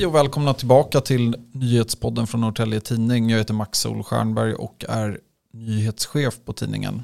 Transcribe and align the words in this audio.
Hej 0.00 0.06
och 0.06 0.14
välkomna 0.14 0.54
tillbaka 0.54 1.00
till 1.00 1.36
nyhetspodden 1.52 2.26
från 2.26 2.40
Norrtälje 2.40 2.80
Tidning. 2.80 3.30
Jag 3.30 3.38
heter 3.38 3.54
Max 3.54 3.78
Solstjernberg 3.78 4.54
och 4.54 4.84
är 4.88 5.18
nyhetschef 5.52 6.34
på 6.44 6.52
tidningen. 6.52 7.02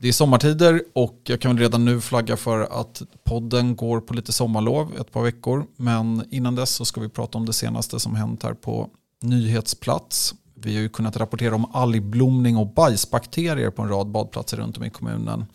Det 0.00 0.08
är 0.08 0.12
sommartider 0.12 0.82
och 0.94 1.20
jag 1.24 1.40
kan 1.40 1.58
redan 1.58 1.84
nu 1.84 2.00
flagga 2.00 2.36
för 2.36 2.80
att 2.80 3.02
podden 3.24 3.76
går 3.76 4.00
på 4.00 4.14
lite 4.14 4.32
sommarlov 4.32 4.92
ett 5.00 5.12
par 5.12 5.22
veckor. 5.22 5.66
Men 5.76 6.24
innan 6.30 6.54
dess 6.54 6.70
så 6.70 6.84
ska 6.84 7.00
vi 7.00 7.08
prata 7.08 7.38
om 7.38 7.46
det 7.46 7.52
senaste 7.52 8.00
som 8.00 8.14
hänt 8.14 8.42
här 8.42 8.54
på 8.54 8.88
nyhetsplats. 9.22 10.34
Vi 10.54 10.74
har 10.74 10.82
ju 10.82 10.88
kunnat 10.88 11.16
rapportera 11.16 11.54
om 11.54 11.74
algblomning 11.74 12.56
och 12.56 12.74
bajsbakterier 12.74 13.70
på 13.70 13.82
en 13.82 13.88
rad 13.88 14.10
badplatser 14.10 14.56
runt 14.56 14.76
om 14.76 14.84
i 14.84 14.90
kommunen. 14.90 15.46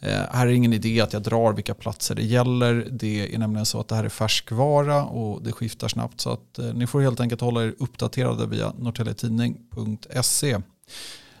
Eh, 0.00 0.22
här 0.30 0.46
är 0.46 0.50
ingen 0.50 0.72
idé 0.72 1.00
att 1.00 1.12
jag 1.12 1.22
drar 1.22 1.52
vilka 1.52 1.74
platser 1.74 2.14
det 2.14 2.22
gäller. 2.22 2.88
Det 2.90 3.34
är 3.34 3.38
nämligen 3.38 3.66
så 3.66 3.80
att 3.80 3.88
det 3.88 3.94
här 3.94 4.04
är 4.04 4.08
färskvara 4.08 5.04
och 5.04 5.42
det 5.42 5.52
skiftar 5.52 5.88
snabbt. 5.88 6.20
Så 6.20 6.30
att 6.30 6.58
eh, 6.58 6.74
ni 6.74 6.86
får 6.86 7.00
helt 7.00 7.20
enkelt 7.20 7.40
hålla 7.40 7.64
er 7.64 7.74
uppdaterade 7.78 8.46
via 8.46 8.72
norrtäljetidning.se. 8.78 10.58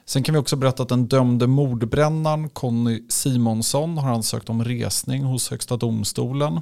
Sen 0.04 0.22
kan 0.22 0.32
vi 0.32 0.38
också 0.38 0.56
berätta 0.56 0.82
att 0.82 0.88
den 0.88 1.06
dömde 1.06 1.46
mordbrännaren 1.46 2.48
Conny 2.48 3.02
Simonsson 3.08 3.98
har 3.98 4.10
ansökt 4.10 4.50
om 4.50 4.64
resning 4.64 5.22
hos 5.22 5.50
Högsta 5.50 5.76
domstolen. 5.76 6.60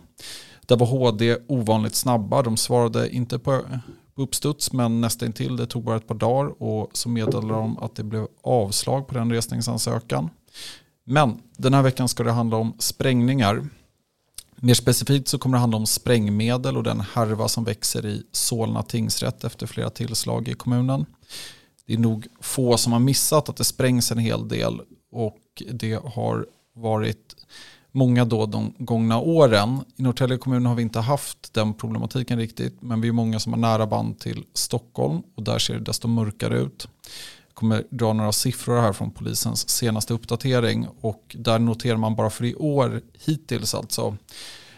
Där 0.66 0.76
var 0.76 0.86
HD 0.86 1.36
ovanligt 1.48 1.94
snabba. 1.94 2.42
De 2.42 2.56
svarade 2.56 3.14
inte 3.14 3.38
på 3.38 3.52
eh, 3.52 3.78
uppstuds 4.14 4.72
men 4.72 5.00
nästan 5.00 5.32
till. 5.32 5.56
Det 5.56 5.66
tog 5.66 5.84
bara 5.84 5.96
ett 5.96 6.08
par 6.08 6.14
dagar 6.14 6.62
och 6.62 6.90
så 6.92 7.08
meddelade 7.08 7.54
de 7.54 7.78
att 7.78 7.96
det 7.96 8.04
blev 8.04 8.26
avslag 8.42 9.08
på 9.08 9.14
den 9.14 9.32
resningsansökan. 9.32 10.30
Men 11.04 11.42
den 11.56 11.74
här 11.74 11.82
veckan 11.82 12.08
ska 12.08 12.22
det 12.22 12.32
handla 12.32 12.56
om 12.56 12.74
sprängningar. 12.78 13.68
Mer 14.56 14.74
specifikt 14.74 15.28
så 15.28 15.38
kommer 15.38 15.56
det 15.56 15.60
handla 15.60 15.76
om 15.76 15.86
sprängmedel 15.86 16.76
och 16.76 16.82
den 16.82 17.00
härva 17.00 17.48
som 17.48 17.64
växer 17.64 18.06
i 18.06 18.22
Solna 18.32 18.82
tingsrätt 18.82 19.44
efter 19.44 19.66
flera 19.66 19.90
tillslag 19.90 20.48
i 20.48 20.54
kommunen. 20.54 21.06
Det 21.86 21.94
är 21.94 21.98
nog 21.98 22.26
få 22.40 22.76
som 22.76 22.92
har 22.92 23.00
missat 23.00 23.48
att 23.48 23.56
det 23.56 23.64
sprängs 23.64 24.12
en 24.12 24.18
hel 24.18 24.48
del 24.48 24.80
och 25.12 25.62
det 25.72 26.00
har 26.14 26.46
varit 26.74 27.36
många 27.92 28.24
då 28.24 28.46
de 28.46 28.74
gångna 28.78 29.18
åren. 29.18 29.84
I 29.96 30.02
Norrtälje 30.02 30.38
kommun 30.38 30.66
har 30.66 30.74
vi 30.74 30.82
inte 30.82 31.00
haft 31.00 31.54
den 31.54 31.74
problematiken 31.74 32.38
riktigt 32.38 32.82
men 32.82 33.00
vi 33.00 33.08
är 33.08 33.12
många 33.12 33.40
som 33.40 33.52
har 33.52 33.60
nära 33.60 33.86
band 33.86 34.18
till 34.18 34.44
Stockholm 34.54 35.22
och 35.34 35.42
där 35.42 35.58
ser 35.58 35.74
det 35.74 35.80
desto 35.80 36.08
mörkare 36.08 36.58
ut 36.58 36.88
kommer 37.54 37.84
dra 37.90 38.12
några 38.12 38.32
siffror 38.32 38.80
här 38.80 38.92
från 38.92 39.10
polisens 39.10 39.68
senaste 39.68 40.14
uppdatering 40.14 40.88
och 41.00 41.36
där 41.38 41.58
noterar 41.58 41.96
man 41.96 42.14
bara 42.16 42.30
för 42.30 42.44
i 42.44 42.54
år 42.54 43.00
hittills 43.24 43.74
alltså 43.74 44.16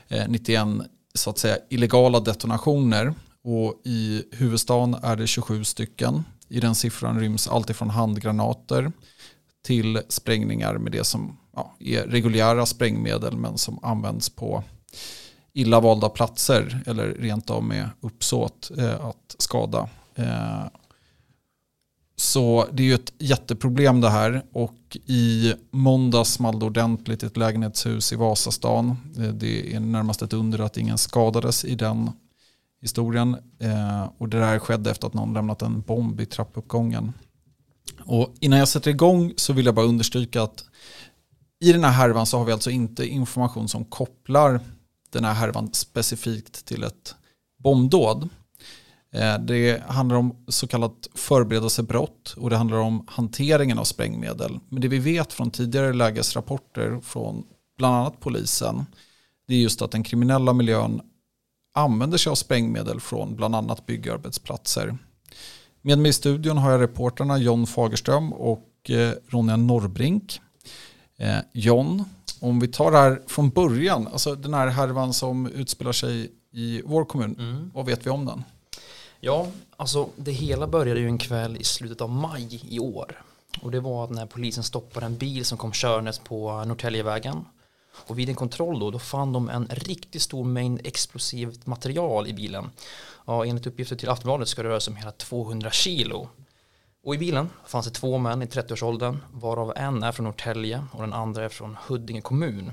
eh, 0.08 0.28
91 0.28 0.66
så 1.14 1.30
att 1.30 1.38
säga 1.38 1.58
illegala 1.70 2.20
detonationer 2.20 3.14
och 3.44 3.80
i 3.84 4.22
huvudstaden 4.32 4.94
är 5.02 5.16
det 5.16 5.26
27 5.26 5.64
stycken. 5.64 6.24
I 6.48 6.60
den 6.60 6.74
siffran 6.74 7.20
ryms 7.20 7.48
alltifrån 7.48 7.90
handgranater 7.90 8.92
till 9.64 10.00
sprängningar 10.08 10.78
med 10.78 10.92
det 10.92 11.04
som 11.04 11.36
ja, 11.54 11.74
är 11.78 12.02
reguljära 12.02 12.66
sprängmedel 12.66 13.36
men 13.36 13.58
som 13.58 13.78
används 13.82 14.30
på 14.30 14.64
illa 15.52 15.80
valda 15.80 16.08
platser 16.08 16.82
eller 16.86 17.06
rent 17.08 17.50
av 17.50 17.64
med 17.64 17.90
uppsåt 18.00 18.70
eh, 18.78 19.04
att 19.06 19.36
skada. 19.38 19.88
Eh, 20.14 20.64
så 22.16 22.66
det 22.72 22.82
är 22.82 22.86
ju 22.86 22.94
ett 22.94 23.12
jätteproblem 23.18 24.00
det 24.00 24.10
här 24.10 24.42
och 24.52 24.96
i 25.06 25.54
måndags 25.70 26.32
small 26.32 26.58
det 26.58 26.66
ordentligt 26.66 27.22
i 27.22 27.26
ett 27.26 27.36
lägenhetshus 27.36 28.12
i 28.12 28.16
Vasastan. 28.16 28.96
Eh, 29.18 29.28
det 29.28 29.74
är 29.74 29.80
närmast 29.80 30.22
ett 30.22 30.32
under 30.32 30.58
att 30.58 30.76
ingen 30.76 30.98
skadades 30.98 31.64
i 31.64 31.74
den 31.74 32.10
historien. 32.80 33.36
Eh, 33.58 34.08
och 34.18 34.28
det 34.28 34.40
där 34.40 34.58
skedde 34.58 34.90
efter 34.90 35.06
att 35.06 35.14
någon 35.14 35.34
lämnat 35.34 35.62
en 35.62 35.80
bomb 35.80 36.20
i 36.20 36.26
trappuppgången. 36.26 37.12
Och 38.04 38.34
innan 38.40 38.58
jag 38.58 38.68
sätter 38.68 38.90
igång 38.90 39.32
så 39.36 39.52
vill 39.52 39.66
jag 39.66 39.74
bara 39.74 39.86
understryka 39.86 40.42
att 40.42 40.64
i 41.60 41.72
den 41.72 41.84
här 41.84 41.92
härvan 41.92 42.26
så 42.26 42.38
har 42.38 42.44
vi 42.44 42.52
alltså 42.52 42.70
inte 42.70 43.06
information 43.06 43.68
som 43.68 43.84
kopplar 43.84 44.60
den 45.10 45.24
här 45.24 45.34
härvan 45.34 45.72
specifikt 45.72 46.66
till 46.66 46.82
ett 46.82 47.14
bombdåd. 47.58 48.28
Eh, 49.16 49.38
det 49.38 49.82
handlar 49.88 50.16
om 50.16 50.36
så 50.48 50.66
kallat 50.66 51.08
förberedelsebrott 51.14 52.34
och 52.36 52.50
det 52.50 52.56
handlar 52.56 52.76
om 52.76 53.06
hanteringen 53.08 53.78
av 53.78 53.84
sprängmedel. 53.84 54.58
Men 54.68 54.80
det 54.80 54.88
vi 54.88 54.98
vet 54.98 55.32
från 55.32 55.50
tidigare 55.50 55.92
lägesrapporter 55.92 57.00
från 57.02 57.44
bland 57.78 57.94
annat 57.94 58.20
polisen 58.20 58.86
det 59.48 59.54
är 59.54 59.58
just 59.58 59.82
att 59.82 59.90
den 59.90 60.02
kriminella 60.02 60.52
miljön 60.52 61.00
använder 61.74 62.18
sig 62.18 62.30
av 62.30 62.34
sprängmedel 62.34 63.00
från 63.00 63.36
bland 63.36 63.56
annat 63.56 63.86
byggarbetsplatser. 63.86 64.98
Med 65.82 65.98
mig 65.98 66.08
i 66.08 66.12
studion 66.12 66.58
har 66.58 66.70
jag 66.70 66.80
reportrarna 66.80 67.38
John 67.38 67.66
Fagerström 67.66 68.32
och 68.32 68.90
eh, 68.90 69.12
Ronja 69.28 69.56
Norrbrink. 69.56 70.40
Eh, 71.18 71.36
John, 71.52 72.04
om 72.40 72.60
vi 72.60 72.68
tar 72.68 72.90
det 72.90 72.98
här 72.98 73.22
från 73.26 73.50
början, 73.50 74.08
alltså 74.08 74.34
den 74.34 74.54
här 74.54 74.68
härvan 74.68 75.12
som 75.12 75.46
utspelar 75.46 75.92
sig 75.92 76.30
i 76.52 76.82
vår 76.84 77.04
kommun, 77.04 77.36
mm. 77.38 77.70
vad 77.74 77.86
vet 77.86 78.06
vi 78.06 78.10
om 78.10 78.24
den? 78.24 78.44
Ja, 79.20 79.46
alltså 79.76 80.08
det 80.16 80.32
hela 80.32 80.66
började 80.66 81.00
ju 81.00 81.06
en 81.06 81.18
kväll 81.18 81.56
i 81.56 81.64
slutet 81.64 82.00
av 82.00 82.10
maj 82.10 82.60
i 82.68 82.78
år. 82.78 83.22
Och 83.62 83.70
det 83.70 83.80
var 83.80 84.08
när 84.08 84.26
polisen 84.26 84.64
stoppade 84.64 85.06
en 85.06 85.16
bil 85.16 85.44
som 85.44 85.58
kom 85.58 85.72
körandes 85.72 86.18
på 86.18 86.64
Norrtäljevägen. 86.64 87.44
Och 88.06 88.18
vid 88.18 88.28
en 88.28 88.34
kontroll 88.34 88.78
då, 88.78 88.90
då 88.90 88.98
fann 88.98 89.32
de 89.32 89.48
en 89.48 89.68
riktigt 89.70 90.22
stor 90.22 90.44
mängd 90.44 90.80
explosivt 90.84 91.66
material 91.66 92.26
i 92.26 92.32
bilen. 92.32 92.70
Ja, 93.26 93.46
enligt 93.46 93.66
uppgifter 93.66 93.96
till 93.96 94.08
Aftonbladet 94.08 94.48
ska 94.48 94.62
det 94.62 94.68
röra 94.68 94.80
sig 94.80 94.92
om 94.92 94.96
hela 94.96 95.12
200 95.12 95.70
kilo. 95.70 96.28
Och 97.04 97.14
i 97.14 97.18
bilen 97.18 97.50
fanns 97.66 97.86
det 97.86 97.92
två 97.92 98.18
män 98.18 98.42
i 98.42 98.46
30-årsåldern, 98.46 99.18
varav 99.32 99.72
en 99.76 100.02
är 100.02 100.12
från 100.12 100.24
Norrtälje 100.24 100.84
och 100.92 101.00
den 101.00 101.12
andra 101.12 101.44
är 101.44 101.48
från 101.48 101.76
Huddinge 101.86 102.20
kommun. 102.20 102.72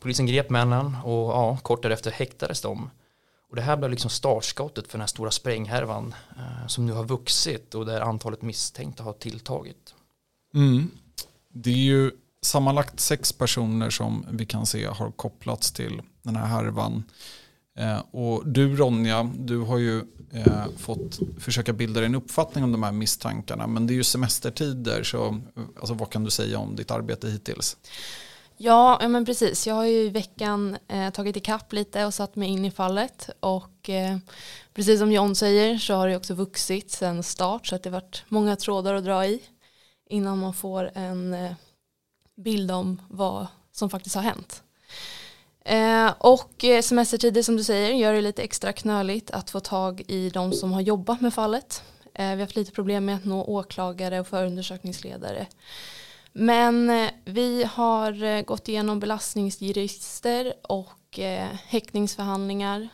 Polisen 0.00 0.26
grep 0.26 0.50
männen 0.50 0.96
och 1.04 1.30
ja, 1.30 1.58
kort 1.62 1.82
därefter 1.82 2.10
häktades 2.10 2.60
de. 2.60 2.90
Och 3.50 3.56
det 3.56 3.62
här 3.62 3.76
blev 3.76 3.90
liksom 3.90 4.10
startskottet 4.10 4.86
för 4.86 4.92
den 4.92 5.00
här 5.00 5.06
stora 5.06 5.30
spränghärvan 5.30 6.14
eh, 6.36 6.66
som 6.66 6.86
nu 6.86 6.92
har 6.92 7.04
vuxit 7.04 7.74
och 7.74 7.86
där 7.86 8.00
antalet 8.00 8.42
misstänkta 8.42 9.02
har 9.02 9.12
tilltagit. 9.12 9.94
Mm. 10.54 10.90
Det 11.52 11.70
är 11.70 11.76
ju 11.76 12.10
sammanlagt 12.42 13.00
sex 13.00 13.32
personer 13.32 13.90
som 13.90 14.26
vi 14.30 14.46
kan 14.46 14.66
se 14.66 14.86
har 14.86 15.10
kopplats 15.10 15.72
till 15.72 16.02
den 16.22 16.36
här 16.36 16.46
härvan. 16.46 17.04
Eh, 17.78 17.98
och 18.10 18.48
du 18.48 18.76
Ronja, 18.76 19.30
du 19.38 19.58
har 19.58 19.78
ju 19.78 20.02
eh, 20.32 20.66
fått 20.76 21.18
försöka 21.38 21.72
bilda 21.72 22.00
dig 22.00 22.06
en 22.06 22.14
uppfattning 22.14 22.64
om 22.64 22.72
de 22.72 22.82
här 22.82 22.92
misstankarna. 22.92 23.66
Men 23.66 23.86
det 23.86 23.92
är 23.92 23.96
ju 23.96 24.04
semestertider, 24.04 25.02
så 25.02 25.40
alltså, 25.76 25.94
vad 25.94 26.10
kan 26.10 26.24
du 26.24 26.30
säga 26.30 26.58
om 26.58 26.76
ditt 26.76 26.90
arbete 26.90 27.30
hittills? 27.30 27.76
Ja, 28.60 29.08
men 29.08 29.24
precis. 29.24 29.66
Jag 29.66 29.74
har 29.74 29.84
ju 29.84 30.02
i 30.02 30.08
veckan 30.08 30.76
eh, 30.88 31.10
tagit 31.10 31.36
ikapp 31.36 31.72
lite 31.72 32.04
och 32.04 32.14
satt 32.14 32.36
mig 32.36 32.48
in 32.48 32.64
i 32.64 32.70
fallet. 32.70 33.30
Och 33.40 33.90
eh, 33.90 34.16
precis 34.74 35.00
som 35.00 35.12
John 35.12 35.34
säger 35.34 35.78
så 35.78 35.94
har 35.94 36.08
det 36.08 36.16
också 36.16 36.34
vuxit 36.34 36.90
sedan 36.90 37.22
start. 37.22 37.66
Så 37.66 37.74
att 37.74 37.82
det 37.82 37.90
har 37.90 38.00
varit 38.00 38.24
många 38.28 38.56
trådar 38.56 38.94
att 38.94 39.04
dra 39.04 39.26
i 39.26 39.42
innan 40.10 40.38
man 40.38 40.54
får 40.54 40.90
en 40.94 41.34
eh, 41.34 41.52
bild 42.36 42.70
om 42.70 43.02
vad 43.08 43.46
som 43.72 43.90
faktiskt 43.90 44.14
har 44.14 44.22
hänt. 44.22 44.62
Eh, 45.64 46.12
och 46.18 46.64
eh, 46.64 46.82
semestertider 46.82 47.42
som 47.42 47.56
du 47.56 47.64
säger 47.64 47.94
gör 47.94 48.12
det 48.12 48.20
lite 48.20 48.42
extra 48.42 48.72
knöligt 48.72 49.30
att 49.30 49.50
få 49.50 49.60
tag 49.60 50.02
i 50.08 50.30
de 50.30 50.52
som 50.52 50.72
har 50.72 50.80
jobbat 50.80 51.20
med 51.20 51.34
fallet. 51.34 51.82
Eh, 52.14 52.24
vi 52.24 52.32
har 52.32 52.40
haft 52.40 52.56
lite 52.56 52.72
problem 52.72 53.04
med 53.04 53.16
att 53.16 53.24
nå 53.24 53.44
åklagare 53.44 54.20
och 54.20 54.26
förundersökningsledare. 54.26 55.46
Men 56.32 56.90
eh, 56.90 57.10
vi 57.24 57.64
har 57.64 58.22
eh, 58.22 58.42
gått 58.42 58.68
igenom 58.68 59.00
belastningsregister 59.00 60.54
och 60.62 61.18
eh, 61.18 61.48
häktningsförhandlingar, 61.66 62.88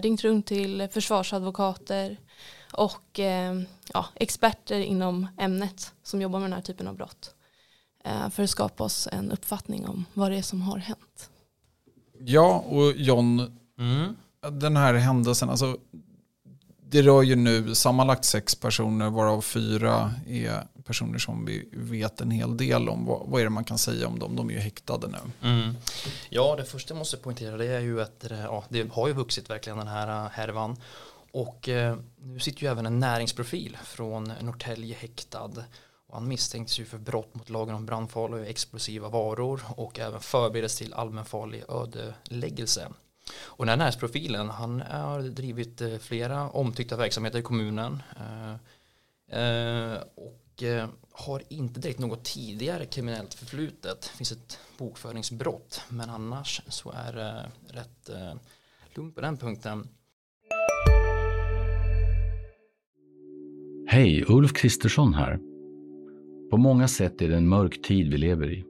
ringt 0.00 0.24
runt 0.24 0.46
till 0.46 0.88
försvarsadvokater 0.92 2.16
och 2.72 3.20
ja, 3.92 4.06
experter 4.14 4.80
inom 4.80 5.26
ämnet 5.38 5.94
som 6.02 6.22
jobbar 6.22 6.38
med 6.38 6.50
den 6.50 6.52
här 6.52 6.62
typen 6.62 6.88
av 6.88 6.96
brott 6.96 7.34
för 8.30 8.42
att 8.42 8.50
skapa 8.50 8.84
oss 8.84 9.08
en 9.12 9.32
uppfattning 9.32 9.86
om 9.86 10.04
vad 10.14 10.30
det 10.30 10.38
är 10.38 10.42
som 10.42 10.62
har 10.62 10.78
hänt. 10.78 11.30
Ja, 12.18 12.64
och 12.68 12.92
John, 12.92 13.58
mm. 13.78 14.16
den 14.60 14.76
här 14.76 14.94
händelsen, 14.94 15.50
alltså 15.50 15.76
det 16.90 17.02
rör 17.02 17.22
ju 17.22 17.36
nu 17.36 17.74
sammanlagt 17.74 18.24
sex 18.24 18.54
personer 18.54 19.10
varav 19.10 19.40
fyra 19.40 20.14
är 20.28 20.66
personer 20.84 21.18
som 21.18 21.44
vi 21.44 21.68
vet 21.72 22.20
en 22.20 22.30
hel 22.30 22.56
del 22.56 22.88
om. 22.88 23.06
Vad, 23.06 23.26
vad 23.26 23.40
är 23.40 23.44
det 23.44 23.50
man 23.50 23.64
kan 23.64 23.78
säga 23.78 24.08
om 24.08 24.18
dem? 24.18 24.36
De 24.36 24.50
är 24.50 24.54
ju 24.54 24.60
häktade 24.60 25.08
nu. 25.08 25.48
Mm. 25.48 25.76
Ja, 26.30 26.56
det 26.56 26.64
första 26.64 26.94
jag 26.94 26.98
måste 26.98 27.16
poängtera 27.16 27.56
det 27.56 27.66
är 27.66 27.80
ju 27.80 28.02
att 28.02 28.30
eh, 28.30 28.40
ja, 28.40 28.64
det 28.68 28.92
har 28.92 29.08
ju 29.08 29.14
vuxit 29.14 29.50
verkligen 29.50 29.78
den 29.78 29.88
här 29.88 30.24
eh, 30.24 30.30
härvan. 30.30 30.76
Och 31.32 31.68
eh, 31.68 31.96
nu 32.20 32.38
sitter 32.38 32.62
ju 32.62 32.68
även 32.68 32.86
en 32.86 32.98
näringsprofil 32.98 33.78
från 33.84 34.32
Norrtälje 34.40 34.96
häktad. 34.96 35.50
Och 36.08 36.14
han 36.14 36.28
misstänks 36.28 36.80
ju 36.80 36.84
för 36.84 36.98
brott 36.98 37.34
mot 37.34 37.50
lagen 37.50 37.74
om 37.74 37.86
brandfarliga 37.86 38.40
och 38.40 38.46
explosiva 38.46 39.08
varor 39.08 39.60
och 39.76 39.98
även 39.98 40.20
förberedelse 40.20 40.78
till 40.78 40.94
allmänfarlig 40.94 41.64
ödeläggelse. 41.68 42.88
Och 43.38 43.64
den 43.64 43.68
här 43.68 43.76
näringsprofilen, 43.76 44.50
han 44.50 44.80
har 44.80 45.22
drivit 45.22 45.80
eh, 45.80 45.98
flera 45.98 46.50
omtyckta 46.50 46.96
verksamheter 46.96 47.38
i 47.38 47.42
kommunen. 47.42 48.02
Eh, 48.16 49.40
eh, 49.40 49.98
och 50.14 50.62
har 51.12 51.42
inte 51.48 51.80
direkt 51.80 51.98
något 51.98 52.24
tidigare 52.24 52.86
kriminellt 52.86 53.34
förflutet. 53.34 54.00
Det 54.00 54.16
finns 54.16 54.32
ett 54.32 54.58
bokföringsbrott. 54.78 55.82
Men 55.88 56.10
annars 56.10 56.62
så 56.68 56.92
är 56.96 57.12
det 57.12 57.50
rätt 57.68 58.10
lugnt 58.94 59.14
på 59.14 59.20
den 59.20 59.36
punkten. 59.36 59.88
Hej, 63.86 64.24
Ulf 64.28 64.52
Kristersson 64.52 65.14
här. 65.14 65.38
På 66.50 66.56
många 66.56 66.88
sätt 66.88 67.22
är 67.22 67.28
det 67.28 67.36
en 67.36 67.48
mörk 67.48 67.82
tid 67.82 68.10
vi 68.10 68.18
lever 68.18 68.52
i. 68.52 68.69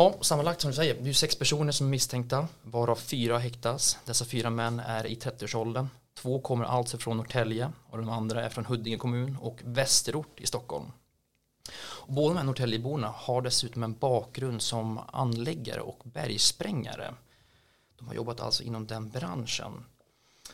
Ja, 0.00 0.14
sammanlagt 0.20 0.60
som 0.60 0.70
du 0.70 0.76
säger, 0.76 0.94
det 1.02 1.08
är 1.08 1.12
sex 1.12 1.36
personer 1.36 1.72
som 1.72 1.86
är 1.86 1.90
misstänkta, 1.90 2.48
varav 2.62 2.96
fyra 2.96 3.38
häktas. 3.38 3.98
Dessa 4.04 4.24
fyra 4.24 4.50
män 4.50 4.80
är 4.80 5.06
i 5.06 5.14
30-årsåldern. 5.14 5.88
Två 6.14 6.40
kommer 6.40 6.64
alltså 6.64 6.98
från 6.98 7.16
Norrtälje 7.16 7.72
och 7.90 7.98
de 7.98 8.08
andra 8.08 8.44
är 8.44 8.48
från 8.48 8.64
Huddinge 8.64 8.98
kommun 8.98 9.36
och 9.40 9.60
Västerort 9.64 10.40
i 10.40 10.46
Stockholm. 10.46 10.92
Och 11.74 12.12
båda 12.12 12.28
de 12.28 12.36
här 12.38 12.44
Norrtäljeborna 12.44 13.08
har 13.08 13.42
dessutom 13.42 13.82
en 13.82 13.94
bakgrund 13.94 14.62
som 14.62 15.00
anläggare 15.12 15.80
och 15.80 16.00
bergsprängare. 16.04 17.14
De 17.98 18.08
har 18.08 18.14
jobbat 18.14 18.40
alltså 18.40 18.62
inom 18.62 18.86
den 18.86 19.10
branschen. 19.10 19.84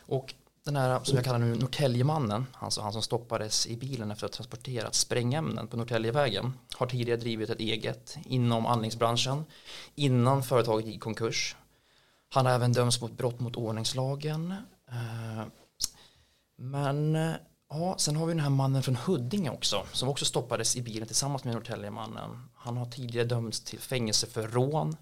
Och 0.05 0.33
den 0.67 0.75
här 0.75 0.99
som 1.03 1.15
jag 1.15 1.25
kallar 1.25 1.39
nu 1.39 1.55
Norrtäljemannen, 1.55 2.45
alltså 2.53 2.81
han 2.81 2.93
som 2.93 3.01
stoppades 3.01 3.67
i 3.67 3.77
bilen 3.77 4.11
efter 4.11 4.25
att 4.25 4.31
ha 4.31 4.35
transporterat 4.35 4.95
sprängämnen 4.95 5.67
på 5.67 5.77
Norrtäljevägen, 5.77 6.53
har 6.75 6.87
tidigare 6.87 7.19
drivit 7.19 7.49
ett 7.49 7.59
eget 7.59 8.17
inom 8.25 8.65
anläggningsbranschen 8.65 9.45
innan 9.95 10.43
företaget 10.43 10.85
gick 10.85 10.95
i 10.95 10.99
konkurs. 10.99 11.55
Han 12.29 12.45
har 12.45 12.53
även 12.53 12.73
dömts 12.73 13.01
mot 13.01 13.11
brott 13.11 13.39
mot 13.39 13.55
ordningslagen. 13.55 14.51
Eh, 14.91 15.45
men 16.57 17.17
ja, 17.69 17.95
sen 17.97 18.15
har 18.15 18.25
vi 18.25 18.33
den 18.33 18.43
här 18.43 18.49
mannen 18.49 18.83
från 18.83 18.95
Huddinge 18.95 19.49
också 19.49 19.85
som 19.93 20.09
också 20.09 20.25
stoppades 20.25 20.75
i 20.75 20.81
bilen 20.81 21.07
tillsammans 21.07 21.43
med 21.43 21.53
Norrtäljemannen. 21.53 22.49
Han 22.55 22.77
har 22.77 22.85
tidigare 22.85 23.27
dömts 23.27 23.61
till 23.61 23.79
fängelse 23.79 24.27
för 24.27 24.47
rån. 24.47 24.95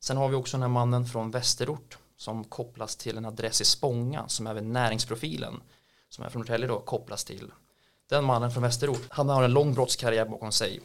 Sen 0.00 0.16
har 0.16 0.28
vi 0.28 0.34
också 0.34 0.56
den 0.56 0.62
här 0.62 0.68
mannen 0.68 1.06
från 1.06 1.30
Västerort 1.30 1.98
som 2.18 2.44
kopplas 2.44 2.96
till 2.96 3.16
en 3.16 3.24
adress 3.24 3.60
i 3.60 3.64
Spånga 3.64 4.28
som 4.28 4.46
även 4.46 4.72
näringsprofilen 4.72 5.60
som 6.08 6.24
är 6.24 6.28
från 6.28 6.40
Norrtälje 6.40 6.66
då 6.66 6.80
kopplas 6.80 7.24
till. 7.24 7.52
Den 8.08 8.24
mannen 8.24 8.50
från 8.50 8.62
Västerort, 8.62 9.06
han 9.08 9.28
har 9.28 9.42
en 9.42 9.52
lång 9.52 9.74
brottskarriär 9.74 10.24
bakom 10.24 10.52
sig. 10.52 10.80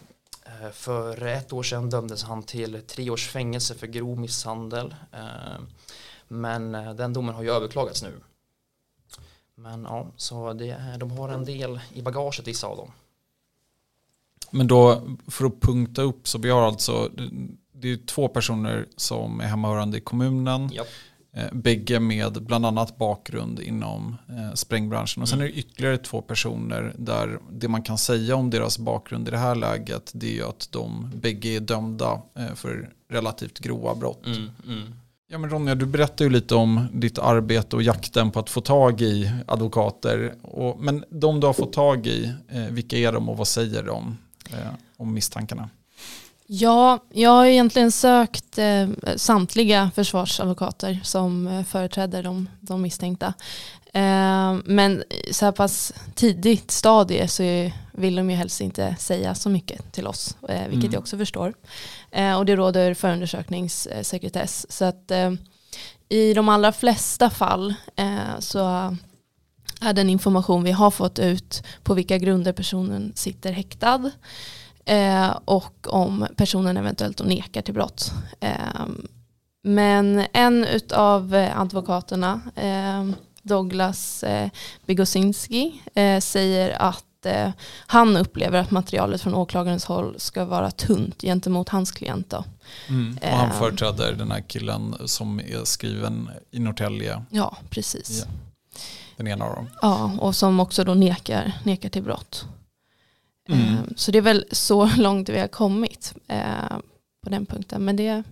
Eh, 0.45 0.69
för 0.71 1.25
ett 1.25 1.53
år 1.53 1.63
sedan 1.63 1.89
dömdes 1.89 2.23
han 2.23 2.43
till 2.43 2.81
tre 2.81 3.09
års 3.09 3.27
fängelse 3.27 3.75
för 3.75 3.87
grov 3.87 4.19
misshandel. 4.19 4.95
Eh, 5.11 5.61
men 6.27 6.75
eh, 6.75 6.93
den 6.93 7.13
domen 7.13 7.35
har 7.35 7.43
ju 7.43 7.51
överklagats 7.51 8.03
nu. 8.03 8.13
Men 9.55 9.83
ja, 9.83 10.07
så 10.15 10.53
det 10.53 10.69
är, 10.69 10.97
de 10.97 11.11
har 11.11 11.29
en 11.29 11.45
del 11.45 11.79
i 11.93 12.01
bagaget 12.01 12.47
vissa 12.47 12.67
av 12.67 12.77
dem. 12.77 12.91
Men 14.51 14.67
då 14.67 15.01
för 15.27 15.45
att 15.45 15.61
punkta 15.61 16.01
upp 16.01 16.27
så 16.27 16.37
vi 16.37 16.49
har 16.49 16.61
alltså 16.61 17.09
det 17.71 17.91
är 17.91 17.97
två 17.97 18.27
personer 18.27 18.87
som 18.95 19.39
är 19.39 19.45
hemmahörande 19.45 19.97
i 19.97 20.01
kommunen. 20.01 20.69
Japp. 20.73 20.87
Eh, 21.35 21.47
bägge 21.51 21.99
med 21.99 22.43
bland 22.43 22.65
annat 22.65 22.97
bakgrund 22.97 23.59
inom 23.59 24.17
eh, 24.29 24.53
sprängbranschen. 24.53 25.23
Och 25.23 25.29
sen 25.29 25.41
är 25.41 25.43
det 25.43 25.51
ytterligare 25.51 25.97
två 25.97 26.21
personer 26.21 26.93
där 26.97 27.39
det 27.51 27.67
man 27.67 27.81
kan 27.81 27.97
säga 27.97 28.35
om 28.35 28.49
deras 28.49 28.79
bakgrund 28.79 29.27
i 29.27 29.31
det 29.31 29.37
här 29.37 29.55
läget 29.55 30.11
det 30.13 30.27
är 30.27 30.33
ju 30.33 30.43
att 30.43 30.67
de 30.71 31.11
bägge 31.15 31.49
är 31.49 31.59
dömda 31.59 32.21
eh, 32.37 32.53
för 32.55 32.89
relativt 33.09 33.59
grova 33.59 33.95
brott. 33.95 34.25
Mm, 34.25 34.49
mm. 34.67 34.93
Ja 35.27 35.37
men 35.37 35.49
Ronja, 35.49 35.75
du 35.75 35.85
berättade 35.85 36.23
ju 36.23 36.29
lite 36.29 36.55
om 36.55 36.87
ditt 36.93 37.19
arbete 37.19 37.75
och 37.75 37.83
jakten 37.83 38.31
på 38.31 38.39
att 38.39 38.49
få 38.49 38.61
tag 38.61 39.01
i 39.01 39.31
advokater. 39.45 40.33
Och, 40.41 40.79
men 40.79 41.03
de 41.09 41.39
du 41.39 41.47
har 41.47 41.53
fått 41.53 41.73
tag 41.73 42.07
i, 42.07 42.33
eh, 42.49 42.65
vilka 42.69 42.97
är 42.97 43.11
de 43.11 43.29
och 43.29 43.37
vad 43.37 43.47
säger 43.47 43.83
de 43.83 44.17
eh, 44.51 44.73
om 44.97 45.13
misstankarna? 45.13 45.69
Ja, 46.55 46.99
jag 47.13 47.29
har 47.29 47.45
egentligen 47.45 47.91
sökt 47.91 48.57
eh, 48.57 48.87
samtliga 49.15 49.91
försvarsadvokater 49.95 50.99
som 51.03 51.47
eh, 51.47 51.63
företräder 51.63 52.23
de, 52.23 52.49
de 52.59 52.81
misstänkta. 52.81 53.33
Eh, 53.93 54.55
men 54.65 55.03
så 55.31 55.45
här 55.45 55.51
pass 55.51 55.93
tidigt 56.15 56.71
stadie 56.71 57.27
så 57.27 57.43
vill 57.91 58.15
de 58.15 58.29
ju 58.29 58.35
helst 58.35 58.61
inte 58.61 58.95
säga 58.99 59.35
så 59.35 59.49
mycket 59.49 59.93
till 59.93 60.07
oss, 60.07 60.37
eh, 60.49 60.61
vilket 60.61 60.83
Mm. 60.83 60.93
jag 60.93 60.99
också 61.01 61.17
förstår. 61.17 61.53
Eh, 62.11 62.37
och 62.37 62.45
det 62.45 62.55
råder 62.55 62.93
förundersökningssekretess. 62.93 64.71
Så 64.71 64.85
att 64.85 65.11
eh, 65.11 65.31
i 66.09 66.33
de 66.33 66.49
allra 66.49 66.71
flesta 66.71 67.29
fall 67.29 67.73
så 68.39 68.59
är 69.81 69.93
den 69.93 70.09
information 70.09 70.63
vi 70.63 70.71
har 70.71 70.91
fått 70.91 71.19
ut 71.19 71.63
på 71.83 71.93
vilka 71.93 72.17
grunder 72.17 72.53
personen 72.53 73.11
sitter 73.15 73.51
häktad 73.51 74.11
eh, 74.85 75.29
och 75.45 75.87
om 75.93 76.27
personen 76.37 76.77
eventuellt 76.77 77.17
då 77.17 77.23
nekar 77.23 77.61
till 77.61 77.73
brott. 77.73 78.11
Eh, 78.39 78.85
men 79.63 80.25
en 80.33 80.65
av 80.93 81.47
advokaterna, 81.55 82.41
eh, 82.55 83.05
Douglas 83.41 84.23
eh, 84.23 84.49
Bigosinski, 84.85 85.81
eh, 85.95 86.19
säger 86.19 86.81
att 86.81 87.25
eh, 87.25 87.49
han 87.87 88.17
upplever 88.17 88.59
att 88.59 88.71
materialet 88.71 89.21
från 89.21 89.35
åklagarens 89.35 89.85
håll 89.85 90.15
ska 90.17 90.45
vara 90.45 90.71
tunt 90.71 91.21
gentemot 91.21 91.69
hans 91.69 91.91
klient. 91.91 92.29
Då. 92.29 92.43
Mm. 92.89 93.17
Och 93.21 93.27
han 93.37 93.49
Eh. 93.49 93.59
företräder 93.59 94.13
den 94.13 94.31
här 94.31 94.41
killen 94.41 94.95
som 95.05 95.39
är 95.39 95.65
skriven 95.65 96.29
i 96.51 96.59
Norrtälje, 96.59 97.23
Ja, 97.29 97.57
precis. 97.69 98.25
Ja. 98.25 98.31
den 99.17 99.27
ena 99.27 99.45
av 99.45 99.55
dem. 99.55 99.69
Ja, 99.81 100.11
och 100.19 100.35
som 100.35 100.59
också 100.59 100.83
då 100.83 100.93
nekar, 100.93 101.51
nekar 101.63 101.89
till 101.89 102.03
brott. 102.03 102.45
Mm. 103.49 103.61
Eh, 103.61 103.79
Så 103.95 104.11
det 104.11 104.17
är 104.17 104.21
väl 104.21 104.45
så 104.51 104.85
långt 104.97 105.29
vi 105.29 105.39
har 105.39 105.47
kommit 105.47 106.13
eh, 106.27 106.77
på 107.23 107.29
den 107.29 107.45
punkten. 107.45 107.85
Men 107.85 107.95
det 107.95 108.07
är 108.07 108.23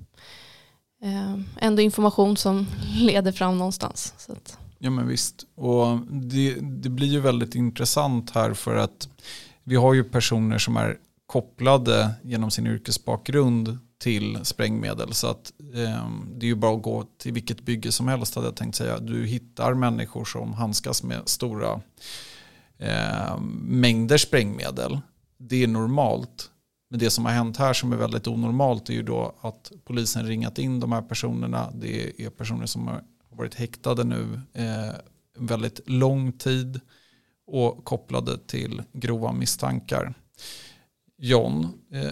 eh, 1.03 1.39
ändå 1.60 1.82
information 1.82 2.38
som 2.38 2.68
leder 3.00 3.32
fram 3.32 3.58
någonstans. 3.58 4.13
Så 4.18 4.32
att, 4.32 4.58
Ja 4.84 4.89
men 4.89 5.08
visst. 5.08 5.46
Och 5.56 6.00
det, 6.10 6.56
det 6.60 6.89
blir 6.89 7.08
ju 7.08 7.20
väldigt 7.20 7.56
intressant 7.56 8.30
här 8.32 8.53
för 8.53 8.75
att 8.75 9.10
vi 9.63 9.75
har 9.75 9.94
ju 9.94 10.03
personer 10.03 10.58
som 10.58 10.77
är 10.77 10.98
kopplade 11.25 12.12
genom 12.24 12.51
sin 12.51 12.68
yrkesbakgrund 12.68 13.77
till 14.00 14.39
sprängmedel. 14.44 15.13
Så 15.13 15.27
att 15.27 15.51
eh, 15.74 16.08
det 16.36 16.46
är 16.46 16.48
ju 16.48 16.56
bara 16.56 16.75
att 16.75 16.82
gå 16.82 17.06
till 17.18 17.34
vilket 17.34 17.62
bygge 17.62 17.91
som 17.91 18.08
helst 18.08 18.36
hade 18.36 18.48
jag 18.48 18.56
tänkt 18.56 18.75
säga. 18.75 19.00
Du 19.00 19.25
hittar 19.25 19.74
människor 19.74 20.25
som 20.25 20.53
handskas 20.53 21.03
med 21.03 21.22
stora 21.25 21.82
eh, 22.81 23.39
mängder 23.61 24.17
sprängmedel. 24.17 25.00
Det 25.38 25.63
är 25.63 25.67
normalt. 25.67 26.51
Men 26.89 27.00
det 27.00 27.09
som 27.09 27.25
har 27.25 27.31
hänt 27.31 27.57
här 27.57 27.73
som 27.73 27.93
är 27.93 27.97
väldigt 27.97 28.27
onormalt 28.27 28.89
är 28.89 28.93
ju 28.93 29.03
då 29.03 29.35
att 29.41 29.71
polisen 29.85 30.27
ringat 30.27 30.59
in 30.59 30.79
de 30.79 30.91
här 30.91 31.01
personerna. 31.01 31.71
Det 31.75 32.21
är 32.21 32.29
personer 32.29 32.65
som 32.65 32.88
har 32.88 33.03
varit 33.29 33.55
häktade 33.55 34.03
nu 34.03 34.41
eh, 34.53 34.95
väldigt 35.38 35.89
lång 35.89 36.31
tid 36.31 36.79
och 37.47 37.85
kopplade 37.85 38.38
till 38.38 38.83
grova 38.93 39.31
misstankar. 39.31 40.13
John, 41.17 41.67
eh, 41.91 42.11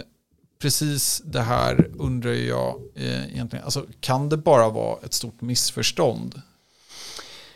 precis 0.58 1.22
det 1.24 1.40
här 1.40 1.90
undrar 1.98 2.32
jag 2.32 2.80
eh, 2.94 3.32
egentligen, 3.32 3.64
alltså, 3.64 3.86
kan 4.00 4.28
det 4.28 4.36
bara 4.36 4.68
vara 4.68 4.98
ett 5.04 5.14
stort 5.14 5.40
missförstånd? 5.40 6.42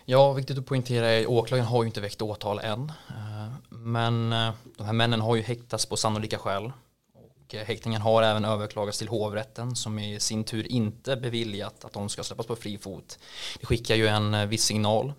Ja, 0.07 0.33
viktigt 0.33 0.59
att 0.59 0.67
poängtera 0.67 1.07
är 1.07 1.21
att 1.21 1.27
åklagaren 1.27 1.69
har 1.69 1.83
ju 1.83 1.87
inte 1.87 2.01
väckt 2.01 2.23
åtal 2.23 2.59
än. 2.59 2.93
Eh, 3.09 3.55
men 3.69 4.33
eh, 4.33 4.53
de 4.77 4.85
här 4.85 4.93
männen 4.93 5.21
har 5.21 5.37
ju 5.37 5.43
häktats 5.43 5.87
på 5.87 5.97
sannolika 5.97 6.39
skäl. 6.39 6.73
Och 7.15 7.55
eh, 7.55 7.65
häktningen 7.65 8.03
har 8.03 8.23
även 8.23 8.45
överklagats 8.45 8.99
till 8.99 9.09
hovrätten 9.09 9.77
som 9.77 9.99
i 9.99 10.21
sin 10.21 10.45
tur 10.45 10.73
inte 10.73 11.17
beviljat 11.17 11.85
att 11.85 11.93
de 11.93 12.09
ska 12.09 12.23
släppas 12.23 12.47
på 12.47 12.57
fri 12.57 12.79
fot. 12.79 13.19
Det 13.61 13.67
skickar 13.67 13.95
ju 13.95 14.07
en 14.07 14.49
viss 14.49 14.65
signal. 14.65 15.13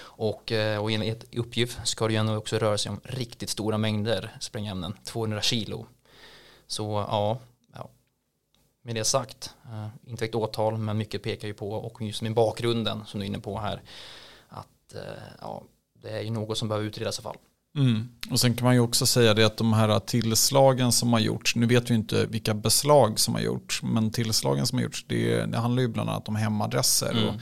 Och, 0.00 0.52
och 0.80 0.90
enligt 0.90 1.34
uppgift 1.34 1.78
ska 1.88 2.06
det 2.06 2.12
ju 2.12 2.18
ändå 2.18 2.36
också 2.36 2.58
röra 2.58 2.78
sig 2.78 2.90
om 2.90 3.00
riktigt 3.04 3.50
stora 3.50 3.78
mängder 3.78 4.36
sprängämnen, 4.40 4.96
200 5.04 5.42
kilo. 5.42 5.86
Så 6.66 7.06
ja, 7.08 7.38
ja. 7.74 7.88
med 8.82 8.94
det 8.94 9.04
sagt, 9.04 9.54
inte 10.06 10.24
väckt 10.24 10.34
åtal 10.34 10.76
men 10.76 10.98
mycket 10.98 11.22
pekar 11.22 11.48
ju 11.48 11.54
på 11.54 11.72
och 11.72 12.02
just 12.02 12.22
med 12.22 12.34
bakgrunden 12.34 13.02
som 13.06 13.20
du 13.20 13.26
är 13.26 13.28
inne 13.28 13.40
på 13.40 13.58
här 13.58 13.82
att 14.90 15.06
eh, 15.06 15.22
ja, 15.40 15.62
det 16.02 16.10
är 16.10 16.20
ju 16.20 16.30
något 16.30 16.58
som 16.58 16.68
behöver 16.68 16.86
utredas 16.86 17.18
i 17.18 17.22
fall. 17.22 17.36
Mm. 17.76 18.08
Och 18.30 18.40
sen 18.40 18.54
kan 18.54 18.64
man 18.64 18.74
ju 18.74 18.80
också 18.80 19.06
säga 19.06 19.34
det 19.34 19.46
att 19.46 19.56
de 19.56 19.72
här 19.72 20.00
tillslagen 20.00 20.92
som 20.92 21.12
har 21.12 21.20
gjorts, 21.20 21.56
nu 21.56 21.66
vet 21.66 21.90
vi 21.90 21.94
inte 21.94 22.26
vilka 22.26 22.54
beslag 22.54 23.20
som 23.20 23.34
har 23.34 23.40
gjorts, 23.40 23.82
men 23.82 24.10
tillslagen 24.10 24.66
som 24.66 24.78
har 24.78 24.82
gjorts, 24.82 25.04
det, 25.08 25.44
det 25.44 25.58
handlar 25.58 25.82
ju 25.82 25.88
bland 25.88 26.10
annat 26.10 26.28
om 26.28 26.36
hemadresser. 26.36 27.12
Mm. 27.12 27.28
Och, 27.28 27.34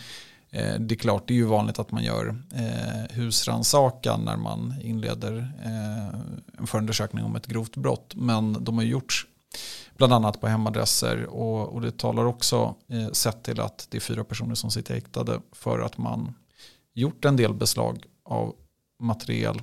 eh, 0.50 0.80
det 0.80 0.94
är 0.94 0.96
klart, 0.96 1.28
det 1.28 1.34
är 1.34 1.36
ju 1.36 1.44
vanligt 1.44 1.78
att 1.78 1.92
man 1.92 2.04
gör 2.04 2.42
eh, 2.54 3.16
husrannsakan 3.16 4.20
när 4.24 4.36
man 4.36 4.74
inleder 4.82 5.52
eh, 5.64 6.20
en 6.58 6.66
förundersökning 6.66 7.24
om 7.24 7.36
ett 7.36 7.46
grovt 7.46 7.76
brott, 7.76 8.14
men 8.16 8.64
de 8.64 8.78
har 8.78 8.84
gjorts 8.84 9.26
bland 9.96 10.12
annat 10.12 10.40
på 10.40 10.46
hemadresser 10.46 11.26
och, 11.26 11.68
och 11.68 11.80
det 11.80 11.98
talar 11.98 12.24
också 12.24 12.74
eh, 12.88 13.10
sett 13.12 13.42
till 13.42 13.60
att 13.60 13.86
det 13.90 13.98
är 13.98 14.00
fyra 14.00 14.24
personer 14.24 14.54
som 14.54 14.70
sitter 14.70 14.94
häktade 14.94 15.40
för 15.52 15.78
att 15.80 15.98
man 15.98 16.34
gjort 16.98 17.24
en 17.24 17.36
del 17.36 17.54
beslag 17.54 18.04
av 18.24 18.54
material. 19.02 19.62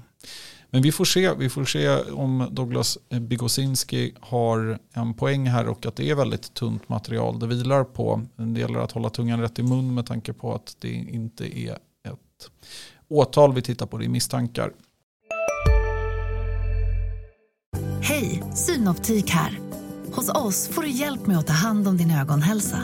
Men 0.70 0.82
vi 0.82 0.92
får 0.92 1.06
se, 1.06 1.34
vi 1.34 1.50
får 1.50 1.66
se 1.66 2.02
om 2.02 2.48
Douglas 2.52 2.98
Bigosinski 3.10 4.14
har 4.20 4.80
en 4.94 5.14
poäng 5.14 5.48
här 5.48 5.68
och 5.68 5.86
att 5.86 5.96
det 5.96 6.10
är 6.10 6.16
väldigt 6.16 6.54
tunt 6.54 6.90
material 6.90 7.40
det 7.40 7.48
vilar 7.48 7.84
på. 7.84 8.22
Det 8.36 8.60
gäller 8.60 8.80
att 8.80 8.92
hålla 8.92 9.10
tungan 9.10 9.40
rätt 9.40 9.60
i 9.60 9.64
mun 9.64 9.94
med 9.94 10.06
tanke 10.06 10.34
på 10.34 10.56
att 10.56 10.76
det 10.80 10.94
inte 10.94 11.60
är 11.60 11.74
ett 11.74 12.50
åtal 13.08 13.54
vi 13.54 13.62
tittar 13.62 13.86
på, 13.86 13.98
det 13.98 14.06
är 14.06 14.10
misstankar. 14.10 14.72
Hej, 18.02 18.44
Synoptik 18.54 19.30
här. 19.30 19.60
Hos 20.12 20.30
oss 20.30 20.68
får 20.68 20.82
du 20.82 20.90
hjälp 20.90 21.28
med 21.28 21.38
att 21.38 21.48
ta 21.48 21.54
hand 21.54 21.88
om 21.88 21.98
din 21.98 22.12
ögonhälsa. 22.12 22.84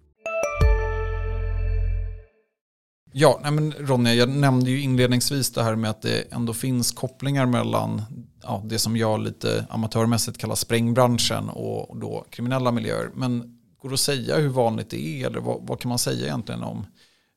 Ja, 3.11 3.39
nej 3.43 3.51
men 3.51 3.71
Ronja, 3.71 4.13
jag 4.13 4.29
nämnde 4.29 4.71
ju 4.71 4.81
inledningsvis 4.81 5.51
det 5.51 5.63
här 5.63 5.75
med 5.75 5.89
att 5.89 6.01
det 6.01 6.31
ändå 6.31 6.53
finns 6.53 6.91
kopplingar 6.91 7.45
mellan 7.45 8.01
ja, 8.43 8.63
det 8.65 8.79
som 8.79 8.97
jag 8.97 9.19
lite 9.19 9.65
amatörmässigt 9.69 10.37
kallar 10.37 10.55
sprängbranschen 10.55 11.49
och 11.49 11.97
då 11.97 12.25
kriminella 12.29 12.71
miljöer. 12.71 13.09
Men 13.13 13.57
går 13.81 13.89
det 13.89 13.93
att 13.93 13.99
säga 13.99 14.37
hur 14.37 14.49
vanligt 14.49 14.89
det 14.89 15.23
är 15.23 15.27
eller 15.27 15.39
vad, 15.39 15.67
vad 15.67 15.79
kan 15.79 15.89
man 15.89 15.99
säga 15.99 16.25
egentligen 16.25 16.63
om 16.63 16.85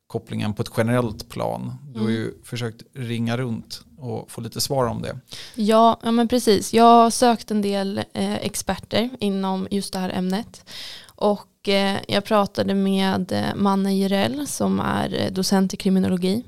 kopplingen 0.07 0.55
på 0.55 0.63
ett 0.63 0.71
generellt 0.77 1.29
plan? 1.29 1.73
Du 1.95 2.01
har 2.01 2.11
ju 2.11 2.23
mm. 2.25 2.35
försökt 2.45 2.83
ringa 2.95 3.37
runt 3.37 3.85
och 3.99 4.31
få 4.31 4.41
lite 4.41 4.61
svar 4.61 4.87
om 4.87 5.03
det. 5.03 5.19
Ja, 5.55 6.01
ja 6.03 6.11
men 6.11 6.29
precis. 6.29 6.75
Jag 6.75 6.85
har 6.85 7.11
sökt 7.11 7.51
en 7.51 7.63
del 7.63 7.99
eh, 7.99 8.35
experter 8.35 9.11
inom 9.21 9.69
just 9.71 9.93
det 9.93 9.99
här 9.99 10.11
ämnet. 10.11 10.71
Och 11.07 11.49
och 11.65 11.69
eh, 11.69 12.01
jag 12.09 12.25
pratade 12.25 12.75
med 12.75 13.33
eh, 13.33 13.55
Manne 13.55 13.95
Jirell 13.95 14.47
som 14.47 14.81
är 14.81 15.21
eh, 15.21 15.33
docent 15.33 15.75
i 15.75 15.77
kriminologi. 15.77 16.45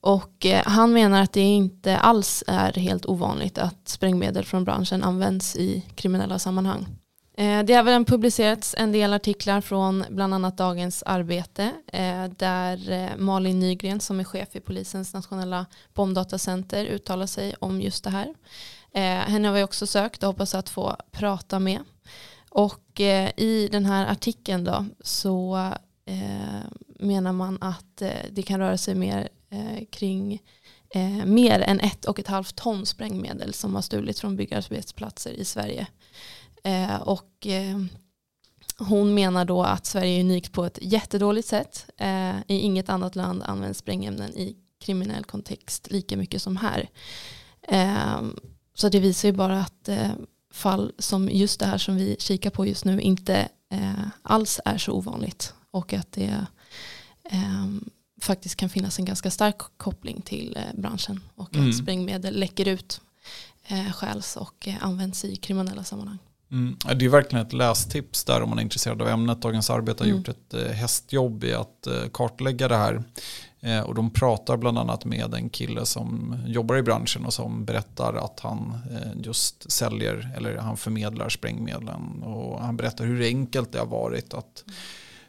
Och 0.00 0.46
han 0.64 0.92
menar 0.92 1.22
att 1.22 1.32
det 1.32 1.40
inte 1.40 1.96
alls 1.96 2.44
är 2.46 2.72
helt 2.72 3.06
ovanligt 3.06 3.58
att 3.58 3.88
sprängmedel 3.88 4.44
från 4.44 4.64
branschen 4.64 5.02
används 5.04 5.56
i 5.56 5.84
kriminella 5.94 6.38
sammanhang. 6.38 6.86
Det 7.36 7.72
har 7.72 7.80
även 7.80 8.04
publicerats 8.04 8.74
en 8.78 8.92
del 8.92 9.12
artiklar 9.12 9.60
från 9.60 10.04
bland 10.10 10.34
annat 10.34 10.56
Dagens 10.56 11.02
Arbete 11.06 11.72
där 12.36 13.10
Malin 13.16 13.60
Nygren 13.60 14.00
som 14.00 14.20
är 14.20 14.24
chef 14.24 14.56
i 14.56 14.60
polisens 14.60 15.14
nationella 15.14 15.66
bombdatacenter 15.94 16.84
uttalar 16.84 17.26
sig 17.26 17.54
om 17.60 17.80
just 17.80 18.04
det 18.04 18.10
här. 18.10 18.34
Henne 19.24 19.48
har 19.48 19.54
vi 19.54 19.62
också 19.62 19.86
sökt 19.86 20.22
och 20.22 20.26
hoppas 20.26 20.54
att 20.54 20.68
få 20.68 20.96
prata 21.12 21.58
med. 21.58 21.80
Och 22.50 23.00
eh, 23.00 23.30
i 23.36 23.68
den 23.72 23.86
här 23.86 24.06
artikeln 24.06 24.64
då 24.64 24.84
så 25.00 25.56
eh, 26.04 26.60
menar 26.98 27.32
man 27.32 27.58
att 27.60 28.02
eh, 28.02 28.10
det 28.30 28.42
kan 28.42 28.60
röra 28.60 28.78
sig 28.78 28.94
mer 28.94 29.28
eh, 29.50 29.84
kring 29.90 30.42
eh, 30.94 31.24
mer 31.26 31.60
än 31.60 31.80
ett 31.80 32.04
och 32.04 32.18
ett 32.18 32.26
halvt 32.26 32.56
ton 32.56 32.86
sprängmedel 32.86 33.54
som 33.54 33.74
har 33.74 33.82
stulits 33.82 34.20
från 34.20 34.36
byggarbetsplatser 34.36 35.32
i 35.32 35.44
Sverige. 35.44 35.86
Eh, 36.64 37.02
och 37.02 37.46
hon 38.78 39.14
menar 39.14 39.44
då 39.44 39.62
att 39.62 39.86
Sverige 39.86 40.18
är 40.18 40.20
unikt 40.20 40.52
på 40.52 40.64
ett 40.64 40.78
jättedåligt 40.82 41.48
sätt. 41.48 41.86
I 42.46 42.58
inget 42.58 42.88
annat 42.88 43.16
land 43.16 43.42
används 43.42 43.78
sprängämnen 43.78 44.30
i 44.36 44.56
kriminell 44.80 45.24
kontext 45.24 45.90
lika 45.90 46.16
mycket 46.16 46.42
som 46.42 46.56
här. 46.56 46.88
Så 48.74 48.88
det 48.88 49.00
visar 49.00 49.28
ju 49.28 49.32
bara 49.32 49.60
att 49.60 49.88
fall 50.50 50.92
som 50.98 51.28
just 51.28 51.60
det 51.60 51.66
här 51.66 51.78
som 51.78 51.96
vi 51.96 52.16
kikar 52.18 52.50
på 52.50 52.66
just 52.66 52.84
nu 52.84 53.00
inte 53.00 53.48
eh, 53.70 54.06
alls 54.22 54.60
är 54.64 54.78
så 54.78 54.92
ovanligt 54.92 55.54
och 55.70 55.92
att 55.92 56.12
det 56.12 56.46
eh, 57.30 57.66
faktiskt 58.20 58.56
kan 58.56 58.68
finnas 58.68 58.98
en 58.98 59.04
ganska 59.04 59.30
stark 59.30 59.58
koppling 59.76 60.20
till 60.20 60.56
eh, 60.56 60.80
branschen 60.80 61.20
och 61.34 61.54
mm. 61.54 61.70
att 61.70 61.76
sprängmedel 61.76 62.38
läcker 62.38 62.68
ut, 62.68 63.00
eh, 63.66 63.92
stjäls 63.92 64.36
och 64.36 64.68
eh, 64.68 64.74
används 64.80 65.24
i 65.24 65.36
kriminella 65.36 65.84
sammanhang. 65.84 66.18
Mm. 66.50 66.76
Det 66.94 67.04
är 67.04 67.08
verkligen 67.08 67.46
ett 67.46 67.52
lästips 67.52 68.24
där 68.24 68.42
om 68.42 68.48
man 68.48 68.58
är 68.58 68.62
intresserad 68.62 69.02
av 69.02 69.08
ämnet. 69.08 69.42
Dagens 69.42 69.70
Arbete 69.70 70.04
har 70.04 70.08
mm. 70.08 70.18
gjort 70.18 70.28
ett 70.28 70.54
eh, 70.54 70.72
hästjobb 70.72 71.44
i 71.44 71.54
att 71.54 71.86
eh, 71.86 72.08
kartlägga 72.12 72.68
det 72.68 72.76
här. 72.76 73.04
Eh, 73.60 73.80
och 73.80 73.94
de 73.94 74.10
pratar 74.10 74.56
bland 74.56 74.78
annat 74.78 75.04
med 75.04 75.34
en 75.34 75.50
kille 75.50 75.86
som 75.86 76.36
jobbar 76.46 76.76
i 76.76 76.82
branschen 76.82 77.26
och 77.26 77.34
som 77.34 77.64
berättar 77.64 78.14
att 78.14 78.40
han 78.40 78.78
eh, 78.90 79.20
just 79.22 79.72
säljer 79.72 80.32
eller 80.36 80.56
han 80.56 80.76
förmedlar 80.76 81.28
sprängmedlen. 81.28 82.22
Och 82.22 82.60
han 82.60 82.76
berättar 82.76 83.04
hur 83.04 83.22
enkelt 83.22 83.72
det 83.72 83.78
har 83.78 83.86
varit 83.86 84.34
att 84.34 84.64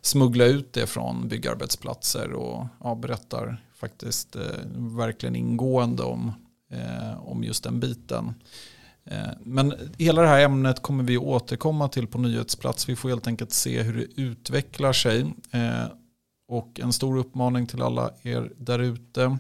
smuggla 0.01 0.45
ut 0.45 0.73
det 0.73 0.87
från 0.87 1.27
byggarbetsplatser 1.27 2.33
och 2.33 2.67
ja, 2.83 2.95
berättar 2.95 3.63
faktiskt 3.75 4.35
eh, 4.35 4.41
verkligen 4.75 5.35
ingående 5.35 6.03
om, 6.03 6.31
om 7.17 7.43
just 7.43 7.63
den 7.63 7.79
biten. 7.79 8.33
Eh, 9.11 9.29
men 9.43 9.73
hela 9.97 10.21
det 10.21 10.27
här 10.27 10.39
ämnet 10.39 10.81
kommer 10.81 11.03
vi 11.03 11.17
återkomma 11.17 11.87
till 11.87 12.07
på 12.07 12.17
nyhetsplats. 12.17 12.89
Vi 12.89 12.95
får 12.95 13.09
helt 13.09 13.27
enkelt 13.27 13.53
se 13.53 13.81
hur 13.81 13.97
det 13.97 14.21
utvecklar 14.21 14.93
sig. 14.93 15.33
Och 16.49 16.79
en 16.79 16.93
stor 16.93 17.17
uppmaning 17.17 17.67
till 17.67 17.81
alla 17.81 18.11
er 18.23 18.51
där 18.57 18.79
ute. 18.79 19.37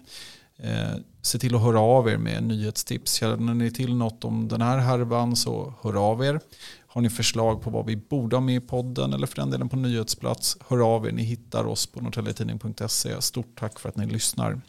Eh, 0.57 0.95
se 1.21 1.39
till 1.39 1.55
att 1.55 1.61
höra 1.61 1.79
av 1.79 2.09
er 2.09 2.17
med 2.17 2.43
nyhetstips. 2.43 3.13
Känner 3.13 3.53
ni 3.53 3.71
till 3.71 3.95
något 3.95 4.25
om 4.25 4.47
den 4.47 4.61
här 4.61 4.77
härvan 4.77 5.35
så 5.35 5.73
hör 5.81 6.11
av 6.11 6.23
er. 6.23 6.39
Har 6.87 7.01
ni 7.01 7.09
förslag 7.09 7.61
på 7.61 7.69
vad 7.69 7.85
vi 7.85 7.95
borde 7.95 8.35
ha 8.35 8.41
med 8.41 8.55
i 8.55 8.59
podden 8.59 9.13
eller 9.13 9.27
för 9.27 9.35
den 9.35 9.49
delen 9.49 9.69
på 9.69 9.75
nyhetsplats, 9.75 10.57
hör 10.67 10.95
av 10.95 11.07
er. 11.07 11.11
Ni 11.11 11.23
hittar 11.23 11.65
oss 11.67 11.87
på 11.87 12.01
norrtäljetidning.se. 12.01 13.21
Stort 13.21 13.59
tack 13.59 13.79
för 13.79 13.89
att 13.89 13.95
ni 13.97 14.05
lyssnar. 14.05 14.61